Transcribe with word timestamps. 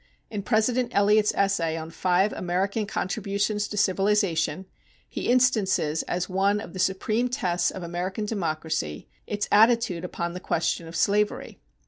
In 0.31 0.41
President 0.41 0.95
Eliot's 0.95 1.31
essay 1.35 1.77
on 1.77 1.91
"Five 1.91 2.33
American 2.33 2.87
Contributions 2.87 3.67
to 3.67 3.77
Civilization," 3.77 4.65
he 5.07 5.29
instances 5.29 6.01
as 6.07 6.27
one 6.27 6.59
of 6.59 6.73
the 6.73 6.79
supreme 6.79 7.27
tests 7.29 7.69
of 7.69 7.83
American 7.83 8.25
democracy 8.25 9.07
its 9.27 9.47
attitude 9.51 10.03
upon 10.03 10.33
the 10.33 10.39
question 10.39 10.87
of 10.87 10.95
slavery. 10.95 11.59